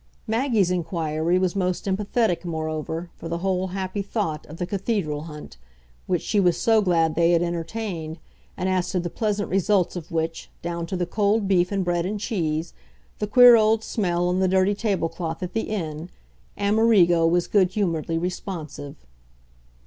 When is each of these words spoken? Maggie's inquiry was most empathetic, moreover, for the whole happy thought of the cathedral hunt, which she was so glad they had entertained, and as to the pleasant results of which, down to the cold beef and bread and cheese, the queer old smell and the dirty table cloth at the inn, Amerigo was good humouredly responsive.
Maggie's 0.25 0.71
inquiry 0.71 1.37
was 1.37 1.55
most 1.55 1.85
empathetic, 1.85 2.43
moreover, 2.43 3.11
for 3.17 3.29
the 3.29 3.37
whole 3.37 3.67
happy 3.67 4.01
thought 4.01 4.47
of 4.47 4.57
the 4.57 4.65
cathedral 4.65 5.25
hunt, 5.25 5.57
which 6.07 6.23
she 6.23 6.39
was 6.39 6.59
so 6.59 6.81
glad 6.81 7.13
they 7.13 7.33
had 7.33 7.43
entertained, 7.43 8.17
and 8.57 8.67
as 8.67 8.89
to 8.89 8.99
the 8.99 9.11
pleasant 9.11 9.47
results 9.51 9.95
of 9.95 10.11
which, 10.11 10.49
down 10.63 10.87
to 10.87 10.97
the 10.97 11.05
cold 11.05 11.47
beef 11.47 11.71
and 11.71 11.85
bread 11.85 12.07
and 12.07 12.19
cheese, 12.19 12.73
the 13.19 13.27
queer 13.27 13.55
old 13.55 13.83
smell 13.83 14.31
and 14.31 14.41
the 14.41 14.47
dirty 14.47 14.73
table 14.73 15.07
cloth 15.07 15.43
at 15.43 15.53
the 15.53 15.69
inn, 15.69 16.09
Amerigo 16.57 17.27
was 17.27 17.45
good 17.45 17.73
humouredly 17.73 18.17
responsive. 18.17 18.95